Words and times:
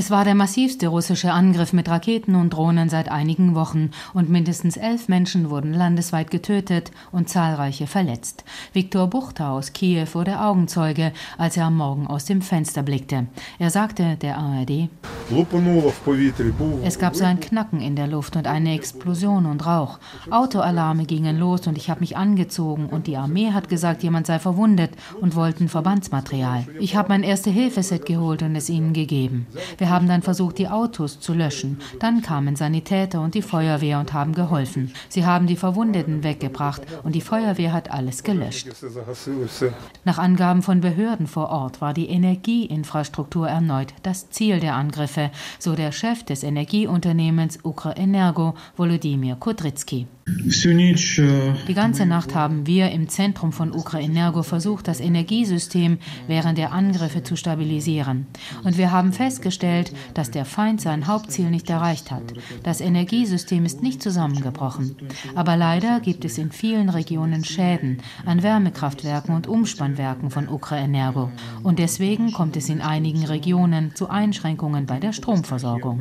Es 0.00 0.10
war 0.10 0.24
der 0.24 0.34
massivste 0.34 0.88
russische 0.88 1.30
Angriff 1.30 1.74
mit 1.74 1.86
Raketen 1.86 2.34
und 2.34 2.54
Drohnen 2.54 2.88
seit 2.88 3.10
einigen 3.10 3.54
Wochen 3.54 3.90
und 4.14 4.30
mindestens 4.30 4.78
elf 4.78 5.08
Menschen 5.08 5.50
wurden 5.50 5.74
landesweit 5.74 6.30
getötet 6.30 6.90
und 7.12 7.28
zahlreiche 7.28 7.86
verletzt. 7.86 8.42
Viktor 8.72 9.08
Buchter 9.08 9.50
aus 9.50 9.74
Kiew 9.74 10.06
wurde 10.14 10.40
Augenzeuge, 10.40 11.12
als 11.36 11.58
er 11.58 11.66
am 11.66 11.76
Morgen 11.76 12.06
aus 12.06 12.24
dem 12.24 12.40
Fenster 12.40 12.82
blickte. 12.82 13.26
Er 13.58 13.68
sagte 13.68 14.16
der 14.16 14.38
ARD, 14.38 14.88
es 16.82 16.98
gab 16.98 17.14
so 17.14 17.24
ein 17.24 17.38
Knacken 17.38 17.82
in 17.82 17.94
der 17.94 18.06
Luft 18.06 18.36
und 18.36 18.46
eine 18.46 18.74
Explosion 18.74 19.44
und 19.44 19.66
Rauch. 19.66 19.98
Autoalarme 20.30 21.04
gingen 21.04 21.38
los 21.38 21.66
und 21.66 21.76
ich 21.76 21.90
habe 21.90 22.00
mich 22.00 22.16
angezogen 22.16 22.86
und 22.86 23.06
die 23.06 23.18
Armee 23.18 23.52
hat 23.52 23.68
gesagt, 23.68 24.02
jemand 24.02 24.26
sei 24.26 24.38
verwundet 24.38 24.92
und 25.20 25.36
wollten 25.36 25.68
Verbandsmaterial. 25.68 26.66
Ich 26.80 26.96
habe 26.96 27.10
mein 27.10 27.22
Erste-Hilfe-Set 27.22 28.06
geholt 28.06 28.42
und 28.42 28.56
es 28.56 28.70
ihnen 28.70 28.94
gegeben. 28.94 29.46
Wir 29.76 29.89
haben 29.90 30.08
dann 30.08 30.22
versucht, 30.22 30.58
die 30.58 30.68
Autos 30.68 31.20
zu 31.20 31.34
löschen. 31.34 31.80
Dann 31.98 32.22
kamen 32.22 32.56
Sanitäter 32.56 33.20
und 33.20 33.34
die 33.34 33.42
Feuerwehr 33.42 33.98
und 34.00 34.12
haben 34.12 34.32
geholfen. 34.32 34.92
Sie 35.08 35.26
haben 35.26 35.46
die 35.46 35.56
Verwundeten 35.56 36.24
weggebracht 36.24 36.82
und 37.02 37.14
die 37.14 37.20
Feuerwehr 37.20 37.72
hat 37.72 37.90
alles 37.90 38.22
gelöscht. 38.22 38.68
Nach 40.04 40.18
Angaben 40.18 40.62
von 40.62 40.80
Behörden 40.80 41.26
vor 41.26 41.50
Ort 41.50 41.80
war 41.80 41.92
die 41.92 42.08
Energieinfrastruktur 42.08 43.48
erneut 43.48 43.92
das 44.02 44.30
Ziel 44.30 44.60
der 44.60 44.74
Angriffe, 44.74 45.30
so 45.58 45.74
der 45.74 45.92
Chef 45.92 46.22
des 46.24 46.42
Energieunternehmens 46.42 47.58
Ukrenergo, 47.64 48.54
Volodymyr 48.76 49.36
Kudrytsky. 49.36 50.06
Die 51.68 51.74
ganze 51.74 52.06
Nacht 52.06 52.34
haben 52.34 52.66
wir 52.66 52.90
im 52.90 53.08
Zentrum 53.08 53.52
von 53.52 53.72
Ukrenergo 53.72 54.42
versucht, 54.42 54.88
das 54.88 55.00
Energiesystem 55.00 55.98
während 56.26 56.58
der 56.58 56.72
Angriffe 56.72 57.22
zu 57.22 57.36
stabilisieren. 57.36 58.26
Und 58.64 58.78
wir 58.78 58.92
haben 58.92 59.12
festgestellt, 59.12 59.92
dass 60.14 60.30
der 60.30 60.44
Feind 60.44 60.80
sein 60.80 61.06
Hauptziel 61.06 61.50
nicht 61.50 61.68
erreicht 61.70 62.10
hat. 62.10 62.22
Das 62.62 62.80
Energiesystem 62.80 63.64
ist 63.64 63.82
nicht 63.82 64.02
zusammengebrochen. 64.02 64.96
Aber 65.34 65.56
leider 65.56 66.00
gibt 66.00 66.24
es 66.24 66.38
in 66.38 66.52
vielen 66.52 66.88
Regionen 66.88 67.44
Schäden 67.44 67.98
an 68.24 68.42
Wärmekraftwerken 68.42 69.34
und 69.34 69.46
Umspannwerken 69.46 70.30
von 70.30 70.48
Ukrenergo. 70.48 71.30
Und 71.62 71.78
deswegen 71.78 72.32
kommt 72.32 72.56
es 72.56 72.68
in 72.68 72.80
einigen 72.80 73.24
Regionen 73.24 73.94
zu 73.94 74.08
Einschränkungen 74.08 74.86
bei 74.86 74.98
der 74.98 75.12
Stromversorgung. 75.12 76.00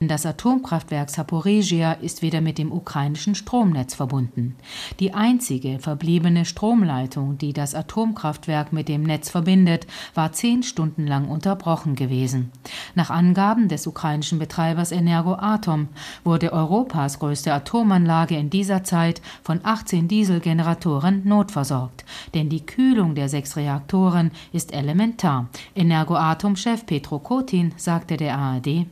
Das 0.00 0.26
Atomkraftwerk 0.26 1.10
Saporizhia 1.10 1.92
ist 1.92 2.22
weder 2.22 2.40
mit 2.40 2.58
dem 2.58 2.72
ukrainischen 2.82 3.36
Stromnetz 3.36 3.94
verbunden. 3.94 4.56
Die 4.98 5.14
einzige 5.14 5.78
verbliebene 5.78 6.44
Stromleitung, 6.44 7.38
die 7.38 7.52
das 7.52 7.76
Atomkraftwerk 7.76 8.72
mit 8.72 8.88
dem 8.88 9.04
Netz 9.04 9.30
verbindet, 9.30 9.86
war 10.14 10.32
zehn 10.32 10.64
Stunden 10.64 11.06
lang 11.06 11.28
unterbrochen 11.28 11.94
gewesen. 11.94 12.50
Nach 12.96 13.10
Angaben 13.10 13.68
des 13.68 13.86
ukrainischen 13.86 14.40
Betreibers 14.40 14.90
Energoatom 14.90 15.88
wurde 16.24 16.52
Europas 16.52 17.20
größte 17.20 17.54
Atomanlage 17.54 18.36
in 18.36 18.50
dieser 18.50 18.82
Zeit 18.82 19.22
von 19.44 19.60
18 19.62 20.08
Dieselgeneratoren 20.08 21.22
notversorgt. 21.24 22.04
Denn 22.34 22.48
die 22.48 22.66
Kühlung 22.66 23.14
der 23.14 23.28
sechs 23.28 23.56
Reaktoren 23.56 24.32
ist 24.52 24.72
elementar. 24.72 25.48
Energoatom-Chef 25.76 26.84
Petro 26.84 27.20
Kotin 27.20 27.72
sagte 27.76 28.16
der 28.16 28.36
ARD, 28.36 28.86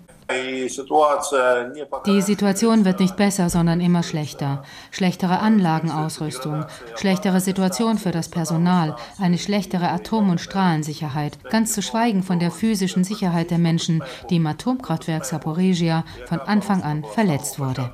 die 2.06 2.20
Situation 2.20 2.84
wird 2.84 3.00
nicht 3.00 3.16
besser, 3.16 3.50
sondern 3.50 3.80
immer 3.80 4.02
schlechter. 4.02 4.62
Schlechtere 4.90 5.38
Anlagenausrüstung, 5.40 6.64
schlechtere 6.96 7.40
Situation 7.40 7.98
für 7.98 8.10
das 8.10 8.28
Personal, 8.28 8.96
eine 9.18 9.38
schlechtere 9.38 9.88
Atom- 9.90 10.30
und 10.30 10.40
Strahlensicherheit, 10.40 11.38
ganz 11.50 11.72
zu 11.72 11.82
schweigen 11.82 12.22
von 12.22 12.38
der 12.38 12.50
physischen 12.50 13.04
Sicherheit 13.04 13.50
der 13.50 13.58
Menschen, 13.58 14.02
die 14.28 14.36
im 14.36 14.46
Atomkraftwerk 14.46 15.24
Saporizhia 15.24 16.04
von 16.26 16.40
Anfang 16.40 16.82
an 16.82 17.04
verletzt 17.04 17.58
wurde. 17.58 17.90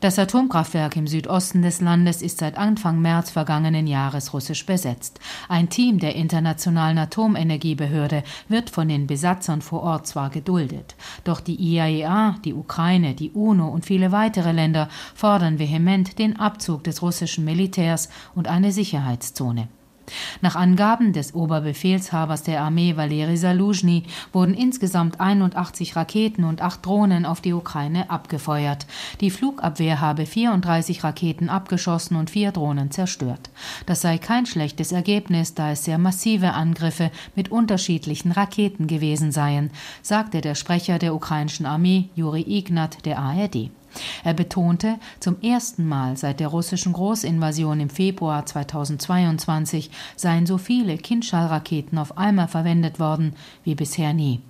Das 0.00 0.18
Atomkraftwerk 0.18 0.96
im 0.96 1.06
Südosten 1.06 1.62
des 1.62 1.80
Landes 1.80 2.22
ist 2.22 2.38
seit 2.38 2.56
Anfang 2.58 3.00
März 3.00 3.30
vergangenen 3.30 3.86
Jahres 3.86 4.32
russisch 4.32 4.66
besetzt. 4.66 5.20
Ein 5.48 5.68
Team 5.68 5.98
der 5.98 6.14
Internationalen 6.14 6.98
Atomenergiebehörde 6.98 8.22
wird 8.48 8.70
von 8.70 8.88
den 8.88 9.06
Besatzern 9.06 9.62
vor 9.62 9.82
Ort 9.82 10.06
zwar 10.06 10.30
geduldet, 10.30 10.94
doch 11.24 11.40
die 11.40 11.56
IAEA, 11.56 12.36
die 12.44 12.54
Ukraine, 12.54 13.14
die 13.14 13.30
UNO 13.30 13.68
und 13.68 13.84
viele 13.84 14.12
weitere 14.12 14.52
Länder 14.52 14.88
fordern 15.14 15.58
vehement 15.58 16.18
den 16.18 16.38
Abzug 16.38 16.84
des 16.84 17.02
russischen 17.02 17.44
Militärs 17.44 18.08
und 18.34 18.48
eine 18.48 18.72
Sicherheitszone. 18.72 19.68
Nach 20.40 20.56
Angaben 20.56 21.12
des 21.12 21.34
Oberbefehlshabers 21.34 22.42
der 22.42 22.62
Armee 22.62 22.96
Valeri 22.96 23.36
Saluzhny 23.36 24.04
wurden 24.32 24.54
insgesamt 24.54 25.20
81 25.20 25.96
Raketen 25.96 26.44
und 26.44 26.62
acht 26.62 26.84
Drohnen 26.84 27.26
auf 27.26 27.40
die 27.40 27.52
Ukraine 27.52 28.10
abgefeuert. 28.10 28.86
Die 29.20 29.30
Flugabwehr 29.30 30.00
habe 30.00 30.26
34 30.26 31.04
Raketen 31.04 31.48
abgeschossen 31.48 32.16
und 32.16 32.30
vier 32.30 32.52
Drohnen 32.52 32.90
zerstört. 32.90 33.50
Das 33.86 34.00
sei 34.00 34.18
kein 34.18 34.46
schlechtes 34.46 34.92
Ergebnis, 34.92 35.54
da 35.54 35.72
es 35.72 35.84
sehr 35.84 35.98
massive 35.98 36.52
Angriffe 36.52 37.10
mit 37.34 37.50
unterschiedlichen 37.50 38.32
Raketen 38.32 38.86
gewesen 38.86 39.32
seien, 39.32 39.70
sagte 40.02 40.40
der 40.40 40.54
Sprecher 40.54 40.98
der 40.98 41.14
ukrainischen 41.14 41.66
Armee 41.66 42.08
Juri 42.14 42.44
Ignat 42.46 43.04
der 43.04 43.18
ARD. 43.18 43.70
Er 44.24 44.34
betonte, 44.34 44.98
zum 45.20 45.40
ersten 45.42 45.86
Mal 45.86 46.16
seit 46.16 46.40
der 46.40 46.48
russischen 46.48 46.92
Großinvasion 46.92 47.80
im 47.80 47.90
Februar 47.90 48.46
2022 48.46 49.90
seien 50.16 50.46
so 50.46 50.58
viele 50.58 50.98
Kindschallraketen 50.98 51.98
auf 51.98 52.18
einmal 52.18 52.48
verwendet 52.48 52.98
worden 52.98 53.34
wie 53.64 53.74
bisher 53.74 54.12
nie. 54.12 54.40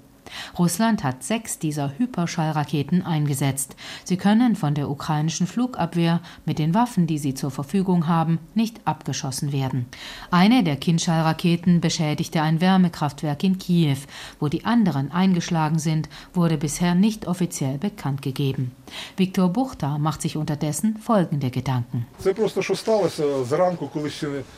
Russland 0.59 1.04
hat 1.04 1.22
sechs 1.22 1.59
dieser 1.59 1.92
Hyperschallraketen 1.98 3.04
eingesetzt. 3.04 3.76
Sie 4.04 4.16
können 4.16 4.56
von 4.56 4.75
der 4.75 4.91
ukrainischen 4.91 5.47
Flugabwehr 5.47 6.20
mit 6.44 6.59
den 6.59 6.75
Waffen, 6.75 7.06
die 7.06 7.19
sie 7.19 7.34
zur 7.34 7.50
Verfügung 7.50 8.06
haben, 8.06 8.38
nicht 8.54 8.81
abgeschossen 8.84 9.53
werden. 9.53 9.87
Eine 10.31 10.62
der 10.62 10.76
Kindschallraketen 10.76 11.81
beschädigte 11.81 12.42
ein 12.42 12.60
Wärmekraftwerk 12.60 13.42
in 13.44 13.59
Kiew. 13.59 13.98
Wo 14.41 14.48
die 14.48 14.64
anderen 14.64 15.12
eingeschlagen 15.12 15.78
sind, 15.78 16.09
wurde 16.34 16.58
bisher 16.58 16.94
nicht 16.94 17.26
offiziell 17.26 17.78
bekannt 17.78 18.22
gegeben. 18.22 18.72
Viktor 19.16 19.48
Buchta 19.48 19.98
macht 19.98 20.22
sich 20.22 20.37
unterdessen 20.37 20.97
folgende 20.98 21.50
Gedanken. 21.50 22.06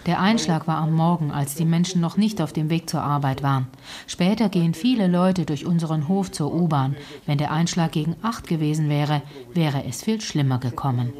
Der 0.06 0.20
Einschlag 0.20 0.66
war 0.66 0.78
am 0.78 0.92
Morgen, 0.92 1.30
als 1.30 1.54
die 1.54 1.64
Menschen 1.64 2.00
noch 2.00 2.16
nicht 2.16 2.40
auf 2.40 2.52
dem 2.52 2.70
Weg 2.70 2.88
zur 2.90 3.02
Arbeit 3.02 3.42
waren. 3.42 3.68
Später 4.06 4.48
gehen 4.48 4.74
viele 4.74 5.06
Leute 5.06 5.44
durch 5.44 5.57
unseren 5.64 6.08
Hof 6.08 6.30
zur 6.30 6.52
U-Bahn. 6.52 6.96
Wenn 7.26 7.38
der 7.38 7.52
Einschlag 7.52 7.92
gegen 7.92 8.16
acht 8.22 8.46
gewesen 8.46 8.88
wäre, 8.88 9.22
wäre 9.54 9.84
es 9.84 10.02
viel 10.02 10.20
schlimmer 10.20 10.58
gekommen. 10.58 11.12